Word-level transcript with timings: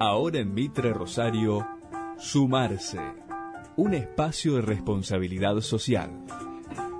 Ahora 0.00 0.38
en 0.38 0.54
Mitre 0.54 0.92
Rosario, 0.92 1.66
Sumarse, 2.16 2.98
un 3.76 3.94
espacio 3.94 4.54
de 4.54 4.62
responsabilidad 4.62 5.60
social. 5.60 6.10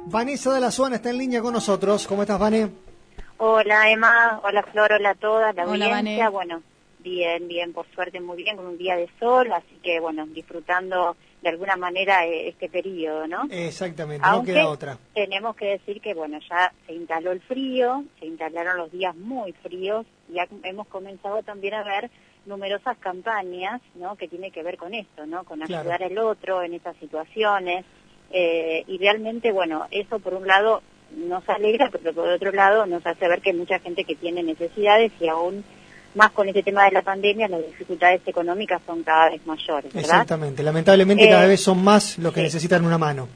Vanessa 0.06 0.52
de 0.52 0.60
la 0.60 0.70
Suana 0.70 0.96
está 0.96 1.10
en 1.10 1.18
línea 1.18 1.40
con 1.40 1.54
nosotros. 1.54 2.06
¿Cómo 2.06 2.22
estás, 2.22 2.38
Vane? 2.38 2.68
Hola, 3.38 3.90
Emma. 3.90 4.40
Hola, 4.44 4.62
Flor. 4.64 4.92
Hola 4.92 5.10
a 5.10 5.14
todas. 5.14 5.54
La 5.54 5.66
Hola, 5.66 5.98
audiencia. 5.98 6.28
Bueno, 6.28 6.62
bien, 6.98 7.48
bien, 7.48 7.72
por 7.72 7.86
suerte, 7.94 8.20
muy 8.20 8.36
bien, 8.42 8.56
con 8.56 8.66
un 8.66 8.76
día 8.78 8.96
de 8.96 9.08
sol, 9.18 9.50
así 9.52 9.78
que, 9.82 9.98
bueno, 10.00 10.26
disfrutando 10.26 11.16
de 11.42 11.48
alguna 11.48 11.76
manera 11.76 12.26
eh, 12.26 12.48
este 12.48 12.68
periodo, 12.68 13.26
¿no? 13.26 13.44
Exactamente, 13.50 14.26
Aunque 14.28 14.52
no 14.52 14.58
queda 14.58 14.68
otra. 14.68 14.98
tenemos 15.14 15.56
que 15.56 15.66
decir 15.68 16.02
que, 16.02 16.12
bueno, 16.12 16.38
ya 16.50 16.70
se 16.86 16.92
instaló 16.92 17.32
el 17.32 17.40
frío, 17.40 18.04
se 18.18 18.26
instalaron 18.26 18.76
los 18.76 18.92
días 18.92 19.16
muy 19.16 19.52
fríos, 19.54 20.04
y 20.28 20.34
ya 20.34 20.46
hemos 20.64 20.86
comenzado 20.88 21.42
también 21.42 21.72
a 21.74 21.82
ver 21.82 22.10
numerosas 22.46 22.96
campañas, 22.98 23.80
¿no?, 23.94 24.16
que 24.16 24.28
tiene 24.28 24.50
que 24.50 24.62
ver 24.62 24.76
con 24.76 24.94
esto, 24.94 25.26
¿no?, 25.26 25.44
con 25.44 25.60
Claro. 25.60 25.90
ayudar 25.90 26.02
al 26.02 26.18
otro 26.18 26.62
en 26.62 26.74
estas 26.74 26.96
situaciones, 26.96 27.84
eh, 28.32 28.84
y 28.86 28.98
realmente, 28.98 29.52
bueno, 29.52 29.86
eso 29.90 30.18
por 30.18 30.34
un 30.34 30.46
lado 30.46 30.82
nos 31.16 31.48
alegra, 31.48 31.90
pero 31.90 32.12
por 32.14 32.28
otro 32.28 32.52
lado 32.52 32.86
nos 32.86 33.04
hace 33.04 33.28
ver 33.28 33.40
que 33.40 33.50
hay 33.50 33.56
mucha 33.56 33.78
gente 33.80 34.04
que 34.04 34.14
tiene 34.14 34.42
necesidades 34.42 35.10
y 35.20 35.28
aún 35.28 35.64
más 36.14 36.30
con 36.32 36.48
este 36.48 36.62
tema 36.62 36.84
de 36.86 36.92
la 36.92 37.02
pandemia, 37.02 37.48
las 37.48 37.64
dificultades 37.66 38.20
económicas 38.26 38.80
son 38.86 39.02
cada 39.04 39.30
vez 39.30 39.44
mayores, 39.46 39.92
¿verdad? 39.92 40.00
Exactamente. 40.10 40.62
Lamentablemente 40.62 41.24
Eh, 41.24 41.30
cada 41.30 41.46
vez 41.46 41.60
son 41.62 41.82
más 41.84 42.18
los 42.18 42.32
que 42.32 42.40
sí. 42.40 42.44
necesitan 42.44 42.84
una 42.84 42.98
mano. 42.98 43.28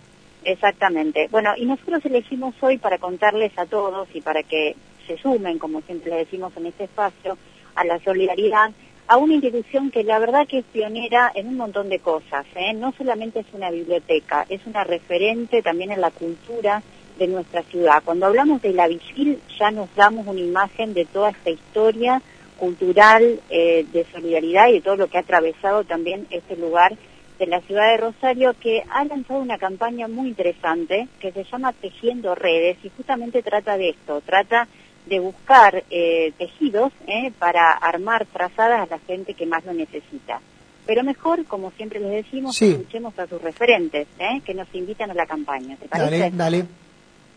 Exactamente. 0.45 1.29
Bueno, 1.31 1.53
y 1.57 1.65
nosotros 1.67 2.05
elegimos 2.05 2.55
hoy 2.61 2.79
para 2.79 2.99
contarles 2.99 3.57
a 3.59 3.67
todos 3.67 4.09
y 4.15 4.21
para 4.21 4.43
que 4.43 4.77
se 5.07 5.17
sumen, 5.19 5.59
como 5.59 5.81
siempre 5.83 6.11
le 6.11 6.17
decimos 6.19 6.53
en 6.57 6.67
este 6.67 6.85
espacio, 6.85 7.37
a 7.75 7.85
la 7.85 7.99
solidaridad, 8.01 8.71
a 9.07 9.17
una 9.17 9.35
institución 9.35 9.91
que 9.91 10.03
la 10.03 10.19
verdad 10.19 10.47
que 10.47 10.59
es 10.59 10.65
pionera 10.65 11.31
en 11.35 11.49
un 11.49 11.57
montón 11.57 11.89
de 11.89 11.99
cosas. 11.99 12.47
¿eh? 12.55 12.73
No 12.73 12.93
solamente 12.97 13.41
es 13.41 13.47
una 13.53 13.71
biblioteca, 13.71 14.47
es 14.49 14.67
una 14.67 14.85
referente 14.85 15.63
también 15.63 15.93
en 15.93 16.01
la 16.01 16.11
cultura 16.11 16.83
de 17.19 17.29
nuestra 17.29 17.63
ciudad. 17.63 18.03
Cuando 18.05 18.27
hablamos 18.27 18.63
de 18.63 18.73
la 18.73 18.89
Vigil 18.89 19.41
ya 19.59 19.71
nos 19.71 19.95
damos 19.95 20.27
una 20.27 20.41
imagen 20.41 20.95
de 20.95 21.05
toda 21.05 21.31
esta 21.31 21.51
historia 21.51 22.23
cultural 22.59 23.41
eh, 23.51 23.85
de 23.93 24.07
solidaridad 24.13 24.69
y 24.69 24.75
de 24.75 24.81
todo 24.81 24.97
lo 24.97 25.09
que 25.09 25.19
ha 25.19 25.21
atravesado 25.21 25.85
también 25.85 26.27
este 26.31 26.57
lugar 26.57 26.97
de 27.39 27.47
la 27.47 27.61
ciudad 27.63 27.91
de 27.91 27.97
Rosario 27.97 28.55
que 28.59 28.85
ha 28.91 29.05
lanzado 29.05 29.41
una 29.41 29.59
campaña 29.59 30.09
muy 30.09 30.29
interesante 30.29 31.09
que 31.19 31.33
se 31.33 31.45
llama 31.45 31.73
Tejiendo 31.73 32.35
Redes 32.35 32.79
y 32.85 32.91
justamente 32.91 33.43
trata 33.43 33.77
de 33.77 33.91
esto, 33.91 34.21
trata 34.21 34.69
de 35.07 35.19
buscar 35.21 35.85
eh, 35.91 36.33
tejidos 36.39 36.93
eh, 37.07 37.31
para 37.39 37.73
armar 37.73 38.27
trazadas 38.27 38.81
a 38.89 38.95
la 38.95 38.99
gente 39.01 39.35
que 39.35 39.47
más 39.47 39.65
lo 39.65 39.73
necesita. 39.75 40.41
Pero 40.87 41.03
mejor, 41.03 41.45
como 41.47 41.71
siempre 41.73 42.01
les 42.01 42.25
decimos, 42.25 42.57
Sí. 42.57 42.71
escuchemos 42.73 43.19
a 43.19 43.27
sus 43.27 43.41
referentes 43.41 44.07
eh, 44.19 44.41
que 44.45 44.55
nos 44.55 44.69
invitan 44.75 45.11
a 45.11 45.15
la 45.15 45.27
campaña. 45.27 45.77
¿Te 45.77 45.89
parece? 45.89 46.19
Dale, 46.19 46.31
dale. 46.37 46.67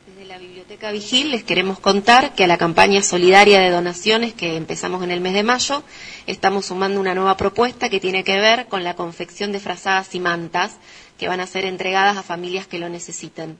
Desde 0.08 0.26
la 0.26 0.38
Biblioteca 0.38 0.92
Vigil 0.92 1.32
les 1.32 1.44
queremos 1.44 1.80
contar 1.80 2.34
que 2.34 2.46
a 2.46 2.48
la 2.48 2.58
campaña 2.58 3.02
solidaria 3.02 3.60
de 3.60 3.70
donaciones 3.70 4.34
que 4.34 4.56
empezamos 4.56 5.04
en 5.04 5.12
el 5.12 5.20
mes 5.20 5.34
de 5.34 5.44
mayo 5.44 5.84
estamos 6.28 6.66
sumando 6.68 7.00
una 7.02 7.14
nueva 7.14 7.36
propuesta 7.36 7.90
que 7.90 8.00
tiene 8.00 8.24
que 8.24 8.40
ver 8.40 8.68
con 8.68 8.86
la 8.86 8.96
confección 8.96 9.52
de 9.52 9.60
frazadas 9.60 10.16
y 10.16 10.22
mantas 10.22 10.78
que 11.18 11.28
van 11.28 11.42
a 11.42 11.48
ser 11.48 11.66
entregadas 11.66 12.16
a 12.16 12.24
familias 12.24 12.68
que 12.68 12.80
lo 12.80 12.88
necesiten. 12.88 13.58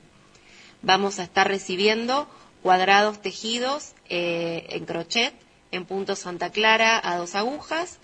Vamos 0.82 1.20
a 1.20 1.24
estar 1.24 1.48
recibiendo 1.48 2.28
cuadrados 2.64 3.22
tejidos 3.22 3.94
eh, 4.10 4.66
en 4.70 4.86
crochet, 4.86 5.34
en 5.72 5.86
punto 5.86 6.16
Santa 6.16 6.50
Clara 6.50 7.00
a 7.04 7.18
dos 7.18 7.36
agujas 7.36 8.00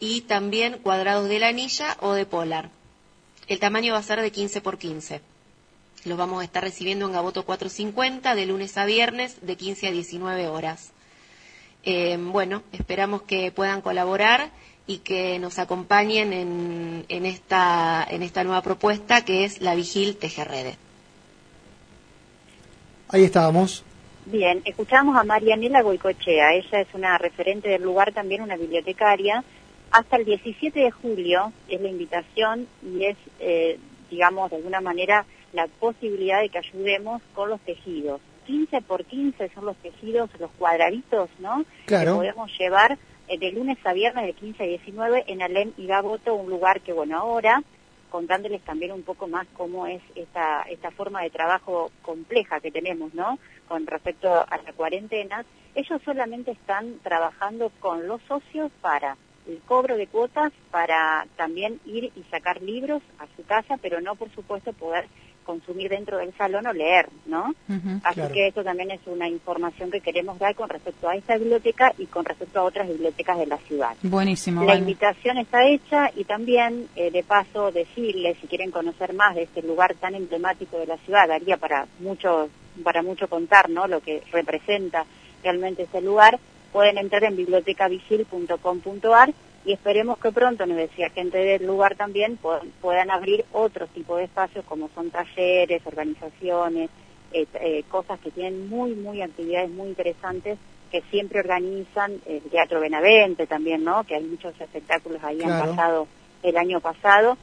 y 0.00 0.22
también 0.22 0.78
cuadrados 0.78 1.28
de 1.28 1.38
lanilla 1.38 1.96
o 2.00 2.12
de 2.12 2.26
polar. 2.26 2.70
El 3.48 3.60
tamaño 3.60 3.92
va 3.92 4.00
a 4.00 4.02
ser 4.02 4.20
de 4.20 4.32
15 4.32 4.60
por 4.60 4.78
15. 4.78 5.20
Los 6.04 6.18
vamos 6.18 6.40
a 6.40 6.44
estar 6.44 6.62
recibiendo 6.62 7.06
en 7.06 7.12
Gaboto 7.12 7.44
450 7.44 8.34
de 8.34 8.46
lunes 8.46 8.76
a 8.76 8.84
viernes 8.84 9.38
de 9.40 9.56
15 9.56 9.88
a 9.88 9.90
19 9.90 10.48
horas. 10.48 10.90
Eh, 11.84 12.18
bueno, 12.20 12.62
esperamos 12.72 13.22
que 13.22 13.52
puedan 13.52 13.80
colaborar 13.80 14.50
y 14.86 14.98
que 14.98 15.38
nos 15.38 15.58
acompañen 15.58 16.32
en, 16.32 17.26
esta, 17.26 18.06
en 18.08 18.22
esta 18.22 18.44
nueva 18.44 18.62
propuesta 18.62 19.24
que 19.24 19.44
es 19.44 19.60
la 19.60 19.74
Vigil 19.74 20.16
Tejerrede. 20.16 20.76
Ahí 23.16 23.24
estábamos. 23.24 23.82
Bien, 24.26 24.60
escuchamos 24.66 25.16
a 25.16 25.24
Marianela 25.24 25.80
Goicochea, 25.80 26.52
ella 26.52 26.80
es 26.80 26.88
una 26.92 27.16
referente 27.16 27.66
del 27.66 27.80
lugar, 27.80 28.12
también 28.12 28.42
una 28.42 28.58
bibliotecaria. 28.58 29.42
Hasta 29.90 30.16
el 30.18 30.26
17 30.26 30.78
de 30.78 30.90
julio 30.90 31.50
es 31.66 31.80
la 31.80 31.88
invitación 31.88 32.68
y 32.82 33.06
es, 33.06 33.16
eh, 33.40 33.78
digamos, 34.10 34.50
de 34.50 34.56
alguna 34.56 34.82
manera 34.82 35.24
la 35.54 35.66
posibilidad 35.66 36.42
de 36.42 36.50
que 36.50 36.58
ayudemos 36.58 37.22
con 37.32 37.48
los 37.48 37.58
tejidos. 37.62 38.20
15 38.46 38.82
por 38.82 39.06
15 39.06 39.50
son 39.54 39.64
los 39.64 39.78
tejidos, 39.78 40.28
los 40.38 40.50
cuadraditos, 40.58 41.30
¿no? 41.38 41.64
Claro. 41.86 42.12
Que 42.12 42.16
podemos 42.18 42.50
llevar 42.58 42.98
eh, 43.28 43.38
de 43.38 43.50
lunes 43.50 43.78
a 43.84 43.94
viernes 43.94 44.26
de 44.26 44.34
15 44.34 44.62
a 44.62 44.66
19 44.66 45.24
en 45.28 45.40
Alem 45.40 45.72
y 45.78 45.86
Gaboto, 45.86 46.34
un 46.34 46.50
lugar 46.50 46.82
que, 46.82 46.92
bueno, 46.92 47.16
ahora 47.16 47.62
contándoles 48.10 48.62
también 48.62 48.92
un 48.92 49.02
poco 49.02 49.28
más 49.28 49.46
cómo 49.54 49.86
es 49.86 50.02
esta, 50.14 50.62
esta 50.62 50.90
forma 50.90 51.22
de 51.22 51.30
trabajo 51.30 51.90
compleja 52.02 52.60
que 52.60 52.70
tenemos, 52.70 53.14
¿no? 53.14 53.38
Con 53.68 53.86
respecto 53.86 54.32
a 54.32 54.56
la 54.64 54.72
cuarentena, 54.72 55.44
ellos 55.74 56.00
solamente 56.04 56.52
están 56.52 56.98
trabajando 57.02 57.70
con 57.80 58.06
los 58.06 58.22
socios 58.22 58.70
para 58.80 59.16
el 59.46 59.60
cobro 59.60 59.96
de 59.96 60.06
cuotas, 60.06 60.52
para 60.70 61.26
también 61.36 61.80
ir 61.84 62.04
y 62.16 62.22
sacar 62.30 62.62
libros 62.62 63.02
a 63.18 63.26
su 63.36 63.44
casa, 63.44 63.76
pero 63.80 64.00
no, 64.00 64.16
por 64.16 64.30
supuesto, 64.30 64.72
poder 64.72 65.06
consumir 65.46 65.88
dentro 65.88 66.18
del 66.18 66.34
salón 66.34 66.66
o 66.66 66.72
leer, 66.72 67.08
¿no? 67.26 67.54
Así 68.02 68.14
Claro. 68.20 68.34
que 68.34 68.48
eso 68.48 68.62
también 68.64 68.90
es 68.90 69.00
una 69.06 69.28
información 69.28 69.90
que 69.90 70.00
queremos 70.00 70.38
dar 70.38 70.54
con 70.54 70.68
respecto 70.68 71.08
a 71.08 71.14
esta 71.16 71.38
biblioteca 71.38 71.94
y 71.96 72.06
con 72.06 72.24
respecto 72.24 72.58
a 72.60 72.64
otras 72.64 72.88
bibliotecas 72.88 73.38
de 73.38 73.46
la 73.46 73.56
ciudad. 73.58 73.96
Buenísimo. 74.02 74.64
La 74.64 74.74
invitación 74.76 75.38
está 75.38 75.64
hecha 75.66 76.10
y 76.14 76.24
también, 76.24 76.88
eh, 76.96 77.10
de 77.10 77.22
paso, 77.22 77.70
decirles, 77.70 78.36
si 78.40 78.48
quieren 78.48 78.70
conocer 78.70 79.14
más 79.14 79.34
de 79.36 79.44
este 79.44 79.62
lugar 79.62 79.94
tan 79.94 80.14
emblemático 80.14 80.78
de 80.78 80.86
la 80.86 80.96
ciudad, 80.98 81.28
daría 81.28 81.56
para 81.56 81.86
mucho, 82.00 82.48
para 82.82 83.02
mucho 83.02 83.28
contar, 83.28 83.70
¿no? 83.70 83.86
Lo 83.86 84.00
que 84.00 84.22
representa 84.32 85.06
realmente 85.42 85.84
ese 85.84 86.00
lugar, 86.00 86.38
pueden 86.72 86.98
entrar 86.98 87.22
en 87.24 87.36
bibliotecavigil.com.ar 87.36 89.32
y 89.66 89.72
esperemos 89.72 90.18
que 90.18 90.32
pronto, 90.32 90.64
nos 90.64 90.76
decía 90.78 91.10
gente 91.10 91.36
del 91.36 91.66
lugar 91.66 91.96
también, 91.96 92.36
puedan, 92.38 92.70
puedan 92.80 93.10
abrir 93.10 93.44
otros 93.52 93.90
tipos 93.90 94.16
de 94.18 94.24
espacios 94.24 94.64
como 94.64 94.88
son 94.94 95.10
talleres, 95.10 95.82
organizaciones, 95.86 96.88
eh, 97.32 97.46
eh, 97.60 97.82
cosas 97.90 98.18
que 98.20 98.30
tienen 98.30 98.68
muy, 98.68 98.94
muy 98.94 99.20
actividades 99.20 99.68
muy 99.70 99.88
interesantes 99.88 100.56
que 100.90 101.02
siempre 101.10 101.40
organizan 101.40 102.12
el 102.26 102.40
Teatro 102.42 102.80
Benavente 102.80 103.46
también, 103.48 103.82
¿no? 103.84 104.04
Que 104.04 104.14
hay 104.14 104.22
muchos 104.24 104.58
espectáculos 104.60 105.22
ahí 105.24 105.38
Claro. 105.38 105.54
han 105.70 105.70
pasado 105.76 106.06
el 106.44 106.56
año 106.56 106.80
pasado 106.80 107.36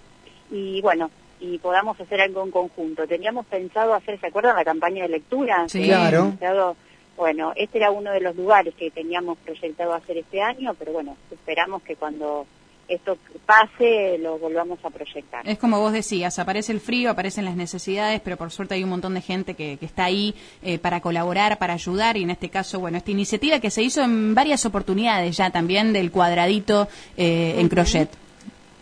y 0.49 0.81
bueno, 0.81 1.11
y 1.41 1.57
podamos 1.57 1.99
hacer 1.99 2.21
algo 2.21 2.41
en 2.43 2.51
conjunto. 2.51 3.05
Teníamos 3.05 3.45
pensado 3.47 3.93
hacer, 3.93 4.17
¿se 4.21 4.27
acuerdan 4.27 4.55
la 4.55 4.63
campaña 4.63 5.03
de 5.03 5.09
lectura? 5.09 5.67
Sí. 5.67 5.83
Claro. 5.83 6.29
Pensado- 6.29 6.77
Bueno, 7.15 7.53
este 7.55 7.77
era 7.77 7.91
uno 7.91 8.11
de 8.11 8.21
los 8.21 8.35
lugares 8.35 8.73
que 8.75 8.89
teníamos 8.89 9.37
proyectado 9.39 9.93
hacer 9.93 10.17
este 10.17 10.41
año, 10.41 10.73
pero 10.73 10.93
bueno, 10.93 11.15
esperamos 11.31 11.83
que 11.83 11.95
cuando 11.95 12.47
esto 12.87 13.17
pase 13.45 14.17
lo 14.19 14.37
volvamos 14.37 14.79
a 14.83 14.89
proyectar. 14.89 15.47
Es 15.47 15.57
como 15.57 15.79
vos 15.79 15.93
decías, 15.93 16.37
aparece 16.39 16.71
el 16.71 16.79
frío, 16.79 17.11
aparecen 17.11 17.45
las 17.45 17.55
necesidades, 17.55 18.21
pero 18.21 18.37
por 18.37 18.51
suerte 18.51 18.75
hay 18.75 18.83
un 18.83 18.89
montón 18.89 19.13
de 19.13 19.21
gente 19.21 19.53
que, 19.53 19.77
que 19.77 19.85
está 19.85 20.05
ahí 20.05 20.35
eh, 20.61 20.79
para 20.79 21.01
colaborar, 21.01 21.57
para 21.59 21.73
ayudar, 21.73 22.17
y 22.17 22.23
en 22.23 22.29
este 22.29 22.49
caso, 22.49 22.79
bueno, 22.79 22.97
esta 22.97 23.11
iniciativa 23.11 23.59
que 23.59 23.69
se 23.69 23.83
hizo 23.83 24.01
en 24.01 24.35
varias 24.35 24.65
oportunidades 24.65 25.37
ya 25.37 25.49
también 25.49 25.93
del 25.93 26.11
cuadradito 26.11 26.87
eh, 27.17 27.55
en 27.57 27.69
crochet. 27.69 28.09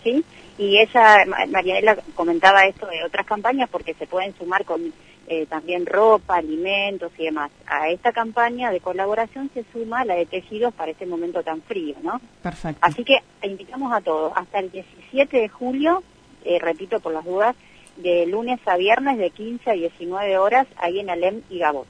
¿sí? 0.04 0.24
Y 0.62 0.78
ella, 0.80 1.26
Ma- 1.26 1.46
Marianela 1.50 1.98
comentaba 2.14 2.66
esto 2.66 2.86
de 2.86 3.04
otras 3.04 3.26
campañas 3.26 3.68
porque 3.70 3.96
se 3.96 4.06
pueden 4.06 4.36
sumar 4.38 4.64
con 4.64 4.94
eh, 5.28 5.46
también 5.48 5.86
ropa, 5.88 6.36
alimentos 6.36 7.12
y 7.18 7.24
demás. 7.26 7.50
A 7.66 7.90
esta 7.90 8.12
campaña 8.12 8.70
de 8.72 8.80
colaboración 8.80 9.50
se 9.54 9.64
suma 9.74 10.06
la 10.06 10.14
de 10.16 10.26
tejidos 10.28 10.72
para 10.74 10.92
este 10.92 11.06
momento 11.08 11.42
tan 11.42 11.62
frío, 11.64 11.96
¿no? 12.04 12.22
Perfecto. 12.44 12.78
Así 12.82 13.04
que 13.04 13.18
invitamos 13.42 13.92
a 13.92 14.02
todos 14.02 14.34
hasta 14.36 14.60
el 14.60 14.70
17 14.72 15.36
de 15.38 15.50
julio, 15.50 16.04
eh, 16.46 16.60
repito 16.60 17.00
por 17.00 17.14
las 17.14 17.26
dudas, 17.26 17.56
de 17.98 18.26
lunes 18.28 18.60
a 18.68 18.78
viernes 18.78 19.18
de 19.18 19.30
15 19.32 19.70
a 19.70 19.74
19 19.74 20.38
horas 20.38 20.68
ahí 20.78 21.00
en 21.00 21.10
Alem 21.10 21.42
y 21.50 21.58
Gaboto. 21.60 21.90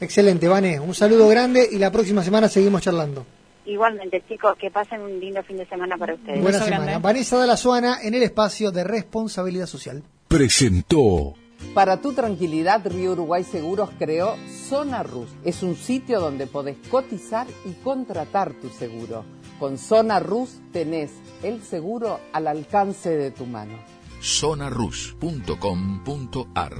Excelente, 0.00 0.46
Vane. 0.46 0.78
Un 0.78 0.94
saludo 0.94 1.26
grande 1.28 1.66
y 1.70 1.78
la 1.78 1.90
próxima 1.90 2.22
semana 2.22 2.48
seguimos 2.48 2.82
charlando. 2.82 3.26
Igualmente, 3.66 4.22
chicos, 4.28 4.56
que 4.58 4.70
pasen 4.70 5.00
un 5.00 5.18
lindo 5.18 5.42
fin 5.42 5.56
de 5.56 5.66
semana 5.66 5.96
para 5.96 6.12
ustedes. 6.14 6.42
Buena 6.42 6.58
beso 6.58 6.64
semana. 6.66 6.84
grande. 6.84 7.02
Vanessa 7.02 7.40
de 7.40 7.46
la 7.46 7.56
Suana 7.56 7.98
en 8.02 8.12
el 8.14 8.22
espacio 8.22 8.70
de 8.70 8.84
responsabilidad 8.84 9.64
social. 9.66 10.02
Presentó 10.28 11.34
Para 11.72 11.98
tu 12.00 12.12
tranquilidad, 12.12 12.82
Río 12.86 13.12
Uruguay 13.12 13.42
Seguros 13.44 13.88
creó 13.98 14.36
Zona 14.68 15.02
Rus. 15.02 15.30
Es 15.44 15.62
un 15.62 15.76
sitio 15.76 16.20
donde 16.20 16.46
podés 16.46 16.76
cotizar 16.90 17.46
y 17.64 17.72
contratar 17.82 18.52
tu 18.52 18.68
seguro. 18.68 19.24
Con 19.58 19.78
Zona 19.78 20.20
Rus 20.20 20.60
tenés 20.72 21.10
el 21.42 21.62
seguro 21.62 22.20
al 22.32 22.48
alcance 22.48 23.08
de 23.10 23.30
tu 23.30 23.46
mano. 23.46 23.78
zonarus.com.ar 24.20 26.74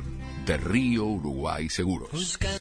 de 0.44 0.56
Río 0.58 1.06
Uruguay 1.06 1.70
Seguros. 1.70 2.10